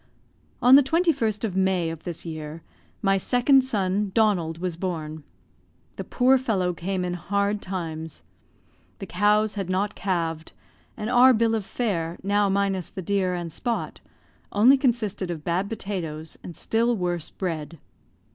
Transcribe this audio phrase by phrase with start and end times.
[0.63, 2.63] On the 21st of May of this year,
[3.03, 5.21] my second son, Donald, was born.
[5.95, 8.23] The poor fellow came in hard times.
[8.97, 10.53] The cows had not calved,
[10.97, 14.01] and our bill of fare, now minus the deer and Spot,
[14.51, 17.77] only consisted of bad potatoes and still worse bread.